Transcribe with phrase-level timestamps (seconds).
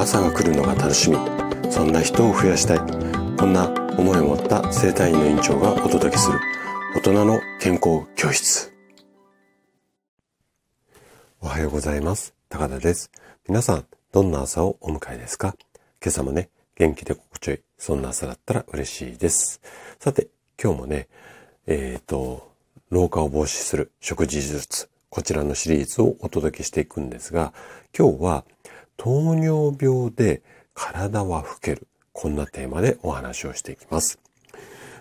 [0.00, 1.18] 朝が来るのが楽しみ。
[1.70, 2.78] そんな人を増やしたい。
[3.36, 3.68] こんな
[3.98, 6.40] 思いを持った生体院の院長がお届けする。
[6.96, 8.72] 大人の健康教室。
[11.42, 12.34] おはようございます。
[12.48, 13.10] 高田です。
[13.46, 15.54] 皆さんどんな朝をお迎えですか？
[16.02, 17.60] 今朝もね元気で心地よい。
[17.76, 19.60] そんな朝だったら嬉しいです。
[19.98, 20.28] さて
[20.58, 21.08] 今日もね
[21.66, 22.50] えっ、ー、と
[22.88, 27.52] 老化を防止する食事術こちらのシリーズをお届けしていくんですが
[27.96, 28.44] 今日は
[29.02, 30.42] 糖尿病で
[30.74, 31.88] 体は老ける。
[32.12, 34.18] こんなテーマでお話をしていきます。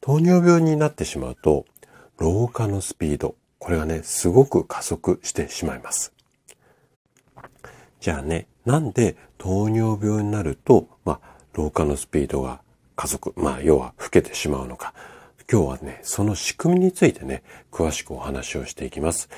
[0.00, 1.66] 糖尿病になってしまうと、
[2.16, 6.14] 老化のスピード、これがね、すごく加速してしまいます。
[8.00, 12.62] じゃあね、なんで糖尿病になると、まあ、老化のスピードが
[12.96, 14.94] 加速、まあ、要は老けてしまうのか。
[15.52, 19.28] 今日はね、その仕組みについてね、詳しくお話をしていきます。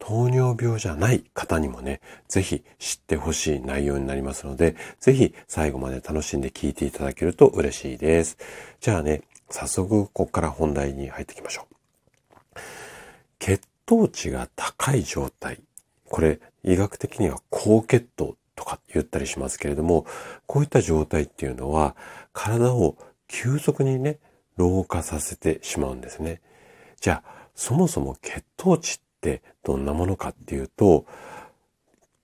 [0.00, 8.36] 糖尿病じゃない方にもね、ぜひ知ってほしい内容になりますので、ぜひ最後まで楽しんで聞いていただけると嬉しいです。
[8.80, 12.58] じゃあね、早速ここから本題に入っていきましょう。
[13.38, 15.60] 血糖値が高い状態。
[16.08, 20.06] これ、医学的には高血糖とか言ったりしますけれども、
[20.46, 21.94] こういった状態っていうのは、
[22.32, 22.96] 体を
[23.28, 24.18] 急速にね、
[24.56, 26.40] 老化させてしまうんですね。
[27.00, 31.06] じゃあ、そもそも血糖値ってどんなものかっていうと、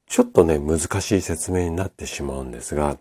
[0.06, 2.98] ちょっとね、難しい説明になってしまうんですが、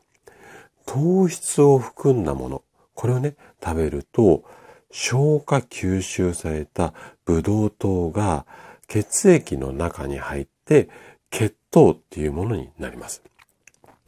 [0.86, 2.64] 糖質を含んだもの、
[2.94, 4.44] これをね、食べると、
[4.92, 6.94] 消化吸収された
[7.26, 8.46] ブドウ糖が
[8.88, 10.90] 血液の中に入って
[11.30, 13.22] 血糖っていうものになります。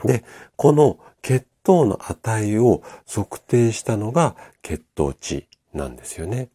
[0.05, 0.23] で、
[0.55, 6.47] この血糖の値を測定したのが血糖値なんですよね。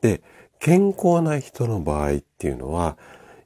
[0.00, 0.22] で、
[0.60, 2.96] 健康な人の場合っていうのは、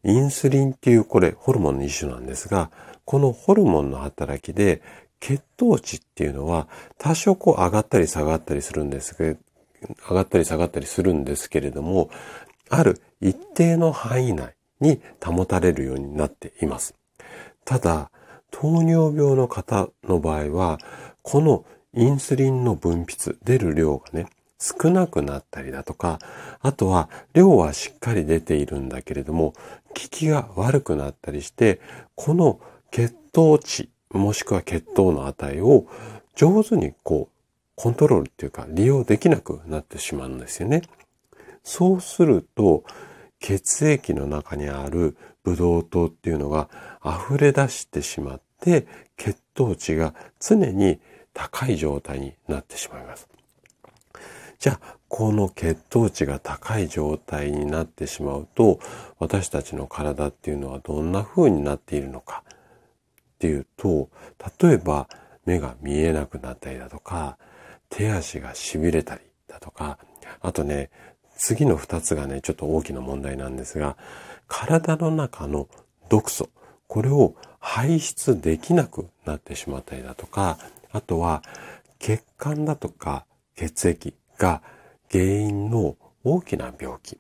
[0.03, 2.71] インスリンっていうこれホルモンの一種なんですが、
[3.05, 4.83] このホルモンの働きで
[5.21, 9.39] 血糖値っていうのは多少こう上がったり下がったりするんですけど、
[10.11, 12.11] 上がったり下がったりするんですけれども、
[12.69, 16.95] ある一定の範囲内に保たれるようになっています。
[17.65, 18.11] ただ、
[18.51, 20.79] 糖尿病の方の場合は、
[21.23, 21.65] この
[21.95, 24.27] インスリンの分泌、出る量がね、
[24.59, 26.19] 少なくなったりだとか、
[26.61, 29.53] あとは量はしっかり出ているんだけれども、
[29.89, 31.81] 効きが悪くなったりして、
[32.15, 32.61] この
[32.91, 35.87] 血糖値、もしくは血糖の値を
[36.35, 37.35] 上手にこう、
[37.77, 40.83] コントロールっていうか利用できなくなってしまうんですよね。
[41.65, 42.85] そうすると、
[43.41, 46.71] 血液の中にあるブドウ糖っていうのが
[47.05, 48.87] 溢れ出してしまって、
[49.17, 51.01] 血糖値が常に
[51.35, 53.29] 高い状態になってしまいます。
[54.65, 58.81] じゃあ、この血糖値が高い状態になってしまうと、
[59.19, 62.43] 私たちの体っていうのはどんな風になっているのか？
[62.49, 64.09] っていうと、
[64.63, 65.07] 例えば
[65.45, 67.37] 目が見えなくなったりだとか、
[67.91, 69.99] 手足が痺れたりだとか、
[70.41, 70.89] あとね、
[71.37, 73.99] 次の二つがね、ちょっと大きな問題なんですが、
[74.49, 75.69] 体の中の
[76.09, 76.49] 毒素、
[76.87, 80.57] これを排出できなくなってしまったりだとか、
[80.91, 81.43] あとは
[81.99, 83.27] 血管だとか
[83.57, 84.61] 血液が
[85.11, 87.19] 原因の大きな病気。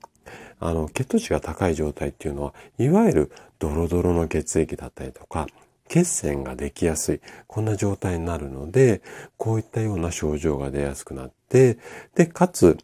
[0.60, 5.46] あの、血糖値が高い状態っていうのは、いわゆるドロドロの血液だったりとか、
[5.88, 9.00] 血栓ができやすい、こんな状態になるので、
[9.38, 11.78] こういったような症状が出やすくなって、
[12.14, 12.76] で、かつ、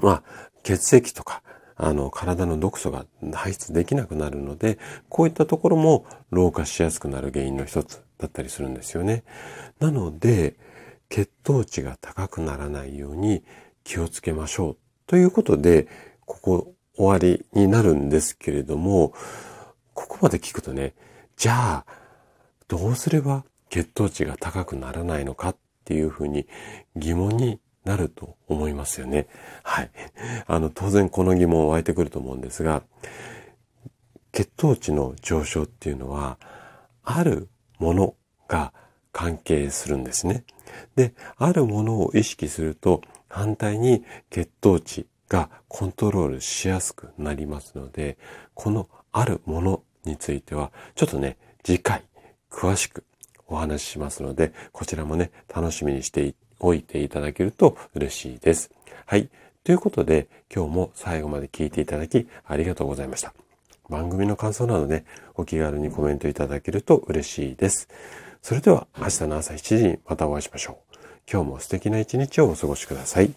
[0.00, 0.22] まあ、
[0.62, 1.42] 血液とか、
[1.76, 4.78] あの、体の毒素が排出できなくなるので、
[5.08, 9.24] こういったところも老化しやすくなる原因の一つだったりするんですよね。
[9.80, 10.56] なので、
[11.10, 13.42] 血糖値が高くならないように
[13.84, 14.76] 気をつけましょう
[15.06, 15.88] ということで、
[16.24, 19.12] ここ終わりになるんですけれども、
[19.92, 20.94] ここまで聞くとね、
[21.36, 21.86] じゃあ、
[22.68, 26.46] どうすれば血糖値が高くならないのかっていうふうに
[26.94, 29.26] 疑問になると思いますよね。
[29.64, 29.90] はい。
[30.46, 32.84] あの、当然この疑問湧いてくると思うんですが、
[34.30, 36.38] 血糖値の上昇っていうのは、
[37.02, 37.48] ある
[37.78, 38.14] もの
[38.46, 38.72] が
[39.12, 40.44] 関係するんですね。
[40.96, 48.18] で、あるものを意識すると反対に血糖値がコントロールしやすくなりますので、
[48.54, 52.04] このあるものについてはちょっとね、次回
[52.50, 53.04] 詳しく
[53.46, 58.70] お話ししますので、こちらもね、楽しみにしておいていただけると嬉しいです。
[59.06, 59.28] はい。
[59.62, 63.34] ということで、今日も最後まで聞いていただきありがとうございました。
[63.88, 65.04] 番組の感想などね、
[65.34, 67.88] お気軽にコメントいただけると嬉しいです。
[68.42, 70.96] それでは明日の朝7時にまたお会いしましょう。
[71.30, 73.32] 今日も素敵な一日をお過ごしください。